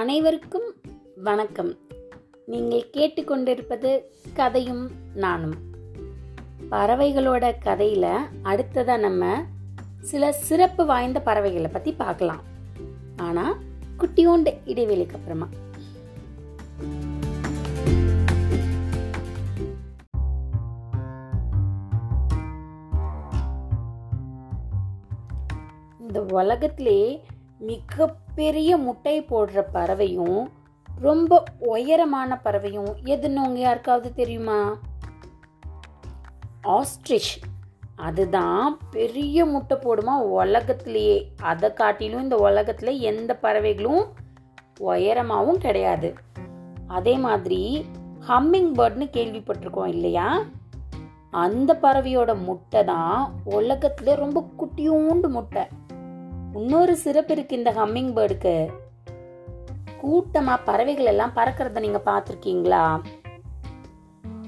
[0.00, 0.74] அனைவருக்கும்
[1.16, 1.76] வணக்கம்.
[2.46, 4.00] நீங்கள் கேட்டுக்கொண்டிருப்பது
[4.34, 5.54] கதையும் நானும்.
[6.70, 9.44] பறவைகளோட கதையில அடுத்ததாக நம்ம
[10.00, 12.40] சில சிறப்பு வாய்ந்த பறவைகளை பத்தி பார்க்கலாம்.
[13.16, 13.58] ஆனா
[13.98, 15.48] குட்டியோண்டு இடைவெளிக்கு அப்புறமா.
[26.00, 27.24] இந்த உலகத்திலே
[27.60, 30.48] மிகப்பெரிய முட்டை போடுற பறவையும்
[31.00, 34.78] ரொம்ப உயரமான பறவையும் எதுன்னு உங்க யாருக்காவது தெரியுமா?
[36.62, 37.34] ஆஸ்ட்ரிச்
[37.96, 41.32] அதுதான் பெரிய முட்டை போடுமா உலகத்திலேயே.
[41.40, 44.04] அதை காட்டிலும் இந்த உலகத்துல எந்த பறவைகளும்
[44.80, 46.14] உயரமாகவும் கிடையாது.
[46.86, 47.84] அதே மாதிரி
[48.28, 50.42] ஹம்மிங் பேர்ட்னு கேள்விப்பட்டிருக்கோம் இல்லையா?
[51.30, 55.62] அந்த பறவையோட முட்டை தான் உலகத்தில் ரொம்ப குட்டியூண்டு முட்டை.
[56.52, 58.70] இன்னொரு சிறப்பு இருக்கு இந்த ஹம்மிங் பேர்டுக்கு
[60.02, 63.00] கூட்டமா பறவைகள் எல்லாம் பறக்கிறத நீங்க பார்த்துருக்கீங்களா?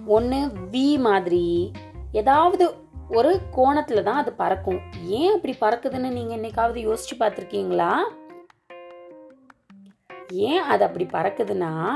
[0.07, 1.73] ஒன்று வி மாதிரி.
[2.13, 2.75] ஏதாவது
[3.09, 4.81] ஒரு கோணத்துல தான் அது பறக்கும்.
[5.05, 7.93] ஏன் அப்படி பறக்குதுன்னு நீங்க என்னைக்காவது யோசிச்சு பார்த்துருக்கீங்களா?
[10.33, 11.93] ஏன் அது அப்படி பறக்குதுன்னா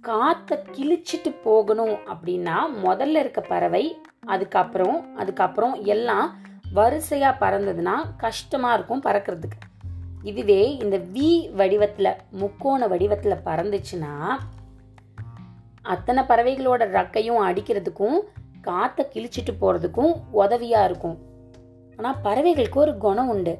[0.00, 6.38] காற்றை கிழிச்சிட்டு போகணும் அப்படின்னா முதல்ல இருக்க பறவை அதுக்கப்புறம் அதுக்கப்புறம் எல்லாம்
[6.76, 9.58] வரிசையாக பறந்ததுன்னா கஷ்டமாக இருக்கும் பறக்கிறதுக்கு.
[10.30, 14.12] இதுவே இந்த வி வடிவத்தில் முக்கோண வடிவத்தில் பறந்துச்சுன்னா
[15.92, 18.18] அத்தனை பறவைகளோட ரக்கையும் அடிக்கிறதுக்கும்
[18.60, 21.16] காற்றை கிழிச்சிட்டு போகிறதுக்கும் உதவியாக இருக்கும்.
[21.96, 23.54] ஆனால் பறவைகளுக்கு ஒரு குணம் உண்டு.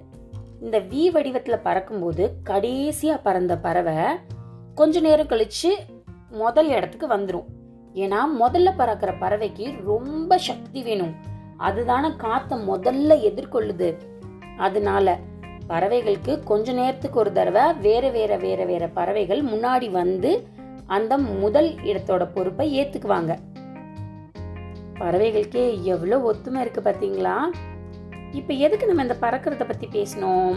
[0.65, 3.97] இந்த வி வடிவத்தில் பறக்கும்போது கடைசியாக பறந்த பறவை
[4.75, 5.71] கொஞ்ச நேரம் கழித்து
[6.43, 7.49] முதல் இடத்துக்கு வந்துடும்
[8.03, 11.15] ஏன்னா முதல்ல பறக்கிற பறவைக்கு ரொம்ப சக்தி வேணும்.
[11.69, 13.89] அதுதானே காற்றை முதல்ல எதிர்கொள்ளுது.
[14.57, 15.19] அதனால
[15.69, 20.33] பறவைகளுக்கு கொஞ்ச நேரத்துக்கு ஒரு தடவை வேற வேற வேற வேற பறவைகள் முன்னாடி வந்து
[20.87, 23.33] அந்த முதல் இடத்தோட பொறுப்பை ஏத்துக்குவாங்க.
[25.01, 27.37] பறவைகளுக்கே எவ்வளோ ஒத்துமை இருக்கு பார்த்தீங்களா
[28.33, 30.55] இப்போ எதுக்கு நம்ம இந்த பறக்கிறத பத்தி பேசணும்?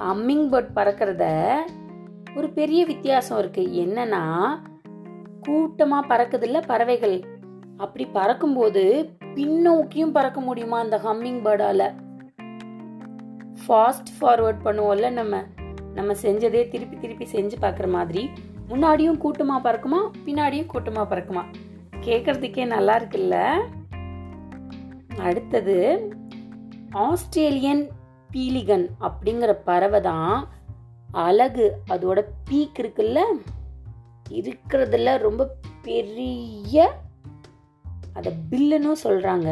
[0.00, 1.24] ஹம்மிங் பேர்ட் பறக்கிறத
[2.36, 3.62] ஒரு பெரிய வித்தியாசம் இருக்கு.
[3.84, 4.22] என்னன்னா
[5.46, 7.16] கூட்டமா பறக்குதுல்ல பறவைகள்.
[7.76, 8.84] அப்படி பறக்கும்போது
[9.34, 11.94] பின்னோக்கியும் பறக்க முடியுமா அந்த ஹம்மிங் பேர்டால
[13.68, 15.42] ஃபாஸ்ட் ஃபார்வர்ட் பண்ணுவோம்ல நம்ம.
[15.94, 18.30] நம்ம செஞ்சதே திருப்பி திருப்பி செஞ்சு பார்க்குற மாதிரி.
[18.68, 20.10] முன்னாடியும் கூட்டமாக பறக்குமா?
[20.26, 21.44] பின்னாடியும் கூட்டமாக பறக்குமா?
[22.00, 23.52] கேட்கறதுக்கே நல்லா இருக்குல்ல?
[25.18, 26.08] அடுத்தது
[26.90, 27.90] ஆஸ்திரேலியன்
[28.32, 30.48] பீலிகன் அப்படிங்கிற பறவை தான்
[31.12, 31.76] அழகு.
[31.88, 33.20] அதோட பீக் இருக்குல்ல?
[34.30, 36.92] இருக்கிறதுல ரொம்ப பெரிய
[38.14, 39.48] அதை பில்லுன்னு சொல்கிறாங்க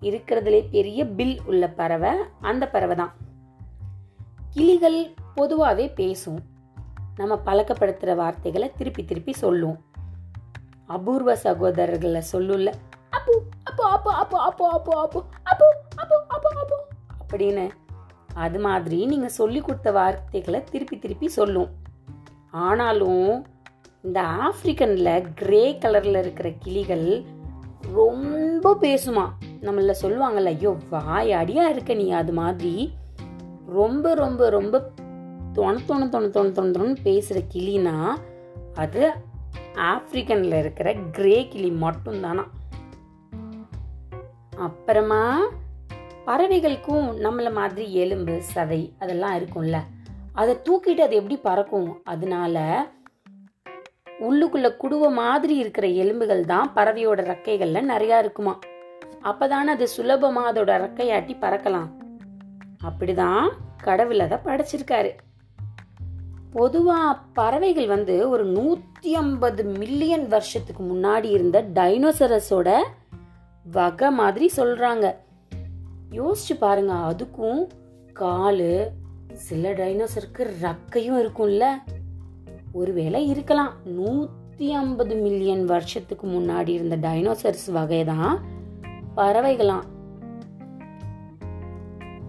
[0.00, 3.12] இருக்கிறதுலே பெரிய பில் உள்ள பறவை அந்த பறவை தான்.
[4.54, 4.98] கிளிகள்
[5.34, 6.40] பொதுவாகவே பேசும்.
[7.16, 9.76] நம்ம பழக்கப்படுத்துகிற வார்த்தைகளை திருப்பி திருப்பி சொல்லும்.
[10.86, 12.70] அபூர்வ சகோதரர்களை சொல்லும்ல
[13.10, 16.78] அப்பு அப்போ அப்போ அப்போ அப்போ அப்போ அப்போ அப்போ அப்போ அப்போ அப்போ
[17.20, 17.66] அப்படின்னு
[18.34, 21.70] அது மாதிரி நீங்கள் சொல்லி கொடுத்த வார்த்தைகளை திருப்பி திருப்பி சொல்லும்.
[22.50, 23.46] ஆனாலும்
[24.02, 27.06] இந்த ஆப்பிரிக்கனில் கிரே கலரில் இருக்கிற கிளிகள்
[27.80, 29.28] ரொம்ப பேசுமா.
[29.60, 32.92] நம்மள சொல்லுவாங்கல்ல ஐயோ வாய் அடியா இருக்க நீ அது மாதிரி
[33.66, 34.90] ரொம்ப ரொம்ப ரொம்ப
[35.52, 38.08] தொண தொண தொண தொண தொண தொணன்னு பேசுகிற கிளினா
[38.74, 39.12] அது
[39.74, 42.44] ஆப்பிரிக்கன்ல இருக்கிற கிரே கிளி மட்டும்தானா.
[44.56, 45.40] அப்புறமா
[46.26, 49.78] பறவைகளுக்கும் நம்மள மாதிரி எலும்பு சதை அதெல்லாம் இருக்கும்ல.
[50.32, 52.00] அதை தூக்கிட்டு அது எப்படி பறக்கும்?
[52.04, 52.86] அதனால
[54.20, 58.58] உள்ளுக்குள்ள குடுவ மாதிரி இருக்கிற எலும்புகள் தான் பறவையோட ரெக்கைகள்ல நிறையா இருக்குமா?
[59.24, 61.88] அப்பதானே அது சுலபமா அதோட ரெக்கையாட்டி பறக்கலாம்.
[62.84, 63.48] அப்படிதான்
[63.82, 65.10] கடவுள் அதை படைச்சிருக்காரு.
[66.52, 72.82] பொதுவா பறவைகள் வந்து ஒரு நூத்தி ஐம்பது மில்லியன் வருஷத்துக்கு முன்னாடி இருந்த டைனோசரஸோட
[73.72, 75.14] வகை மாதிரி சொல்றாங்க.
[76.10, 77.68] யோசிச்சு பாருங்க அதுக்கும்
[78.20, 78.88] காலு
[79.32, 81.64] சில டைனோசருக்கு ரக்கையும் இருக்கும்ல.
[82.72, 83.72] ஒருவேளை இருக்கலாம்.
[83.84, 88.40] நூத்தி ஐம்பது மில்லியன் வருஷத்துக்கு முன்னாடி இருந்த டைனோசர்ஸ் வகை தான்
[89.16, 89.86] பறவைகளாம்.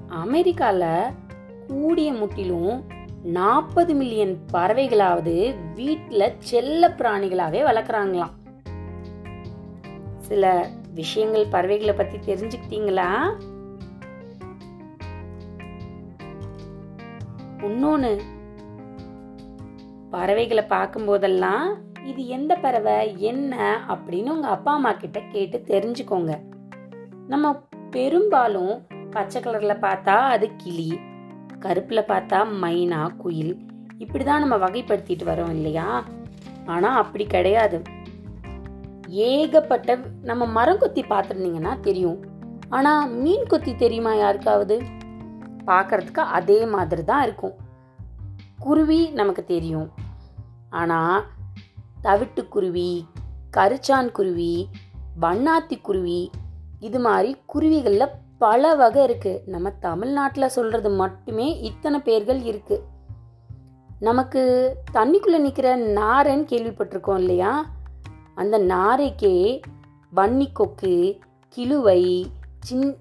[0.08, 1.14] அமெரிக்கால
[1.68, 2.84] கூடிய முட்டிலும்
[3.24, 8.32] நாற்பது மில்லியன் பறவைகளாவது வீட்டில் செல்ல பிராணிகளாகவே வளர்க்குறாங்களாம்.
[10.18, 13.10] சில விஷயங்கள் பறவைகளை பத்தி தெரிஞ்சுக்கிட்டீங்களா?
[17.64, 18.22] இன்னொன்று
[20.12, 21.76] பறவைகளை பார்க்கும் போதெல்லாம்
[22.06, 26.40] இது எந்த பறவை என்ன அப்படின்னு உங்க அப்பா அம்மா கிட்ட கேட்டு தெரிஞ்சுக்கோங்க.
[27.28, 31.00] நம்ம பெரும்பாலும் பச்சை கலர்ல பார்த்தா அது கிளி
[31.60, 33.54] கருப்புல பார்த்தா மைனா குயில்
[34.00, 36.04] இப்படிதான் நம்ம வகைப்படுத்திட்டு வரோம் இல்லையா?
[36.66, 37.82] ஆனா அப்படி கிடையாது.
[39.08, 42.20] ஏகப்பட்ட நம்ம மரம் கொத்தி பார்த்துருந்தீங்கன்னா தெரியும்.
[42.70, 44.82] ஆனா மீன் கொத்தி தெரியுமா யாருக்காவது?
[45.68, 47.54] பார்க்கறதுக்கு அதே மாதிரி தான் இருக்கும்.
[48.60, 49.90] குருவி நமக்கு தெரியும்.
[50.72, 51.26] ஆனால்
[52.04, 53.06] தவிட்டுக்குருவி
[53.58, 54.70] கரிச்சான் குருவி
[55.22, 56.32] வண்ணாத்தி குருவி
[56.80, 62.84] இது மாதிரி குருவிகளில் பல வகை இருக்குது நம்ம தமிழ்நாட்டில் சொல்கிறது மட்டுமே இத்தனை பேர்கள் இருக்குது
[64.00, 64.42] நமக்கு
[64.94, 67.66] தண்ணிக்குள்ளே நிற்கிற நாரைன்னு கேள்விப்பட்டிருக்கோம் இல்லையா?
[68.36, 69.62] அந்த நாரைக்கே
[70.16, 71.20] வன்னி கொக்கு
[71.58, 72.30] கிழுவை
[72.60, 72.98] சின்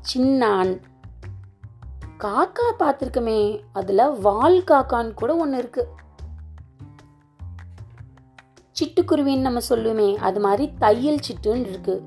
[0.00, 0.80] சின்னான்
[2.18, 5.88] காக்கா பார்த்துருக்கமே அதில் வால் காக்கான்னு கூட ஒன்று இருக்கு.
[8.80, 12.02] சிட்டுக்குருவின்னு நம்ம சொல்லுவோமே அது மாதிரி தையல் சிட்டுன்னு இருக்கு.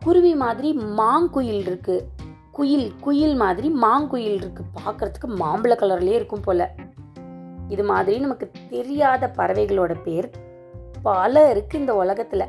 [0.00, 2.08] குருவி மாதிரி மாங்குயில் இருக்கு.
[2.52, 4.62] குயில் குயில் மாதிரி மாங்குயில் இருக்கு.
[4.74, 6.74] பார்க்கறதுக்கு மாம்பழ கலர்லயே இருக்கும் போல.
[7.68, 10.30] இது மாதிரி நமக்கு தெரியாத பறவைகளோட பேர்
[11.02, 12.46] பல இருக்கு இந்த உலகத்துல.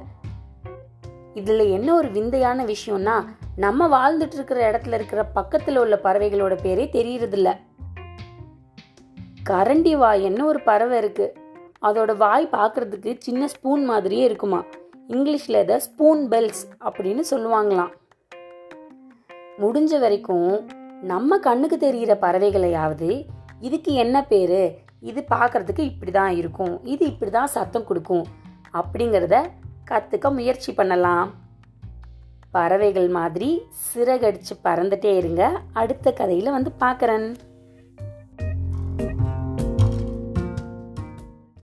[1.34, 3.26] இதுல என்ன ஒரு விந்தையான விஷயம்னா
[3.56, 7.58] நம்ம வாழ்ந்துட்டு இருக்கிற இடத்துல இருக்கிற பக்கத்தில் உள்ள பறவைகளோட பேரே தெரியறதில்ல.
[9.50, 11.34] கரண்டி வாயன்னு ஒரு பறவை இருக்கு.
[11.82, 14.64] அதோட வாய் பார்க்கறதுக்கு சின்ன ஸ்பூன் மாதிரியே இருக்குமா?
[15.08, 17.92] இங்கிலீஷில் இதை ஸ்பூன் பெல்ஸ் அப்படின்னு சொல்லுவாங்களாம்.
[19.58, 20.70] முடிஞ்ச வரைக்கும்
[21.02, 23.26] நம்ம கண்ணுக்கு தெரிகிற பறவைகளையாவது
[23.60, 24.78] இதுக்கு என்ன பேர்?
[25.00, 26.86] இது பார்க்கறதுக்கு இப்படி தான் இருக்கும்.
[26.86, 28.26] இது இப்படி தான் சத்தம் கொடுக்கும்.
[28.74, 29.48] அப்படிங்கிறத
[29.92, 31.41] கற்றுக்க முயற்சி பண்ணலாம்.
[32.52, 33.62] பறவைகள் மாதிரி
[33.94, 35.60] சிறகடிச்சு பறந்துட்டே இருங்க.
[35.74, 37.28] அடுத்த கதையில் வந்து பார்க்குறேன்.